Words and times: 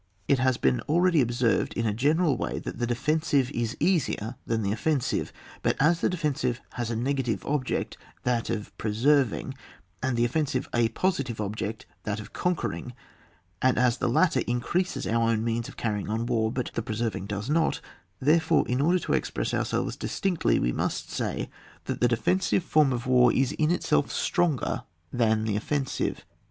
It 0.27 0.39
has 0.39 0.57
been 0.57 0.79
already 0.89 1.21
observed 1.21 1.73
in 1.73 1.85
a 1.85 1.93
general 1.93 2.35
way 2.35 2.57
that 2.57 2.79
the 2.79 2.87
defensive 2.87 3.51
is 3.51 3.77
easier 3.79 4.33
than 4.47 4.63
the 4.63 4.71
offensive; 4.71 5.31
but 5.61 5.75
as 5.79 6.01
the 6.01 6.09
defensive 6.09 6.59
has 6.71 6.89
a 6.89 6.95
negative 6.95 7.45
object, 7.45 7.97
that 8.23 8.49
of 8.49 8.75
preserving^ 8.79 9.53
and 10.01 10.17
the 10.17 10.25
offensive 10.25 10.67
a 10.73 10.87
positive 10.89 11.39
object 11.39 11.85
that 12.01 12.19
of 12.19 12.33
eanquering, 12.33 12.93
and 13.61 13.77
as 13.77 13.99
the 13.99 14.09
latter 14.09 14.39
increases 14.47 15.05
our 15.05 15.29
own 15.29 15.43
means 15.43 15.69
of 15.69 15.77
carrying 15.77 16.09
on 16.09 16.25
war, 16.25 16.51
but 16.51 16.71
the 16.73 16.81
preserving 16.81 17.27
does 17.27 17.47
not, 17.47 17.79
therefore 18.19 18.67
in 18.67 18.81
order 18.81 18.97
to 18.97 19.13
express 19.13 19.53
ourselves 19.53 19.95
distinctly, 19.95 20.57
we 20.57 20.71
must 20.71 21.11
say, 21.11 21.47
tliftf 21.85 21.99
the 21.99 22.07
defensive 22.07 22.63
form 22.63 22.91
of 22.91 23.05
war 23.05 23.31
is 23.31 23.51
in 23.51 23.69
itself 23.69 24.11
stronger 24.11 24.81
than 25.13 25.43
the 25.43 25.55
offensive. 25.55 26.25